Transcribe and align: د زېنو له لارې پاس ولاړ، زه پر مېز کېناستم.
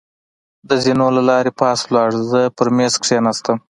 د 0.67 0.71
زېنو 0.83 1.07
له 1.17 1.21
لارې 1.29 1.51
پاس 1.59 1.79
ولاړ، 1.85 2.09
زه 2.29 2.41
پر 2.57 2.67
مېز 2.77 2.93
کېناستم. 3.03 3.57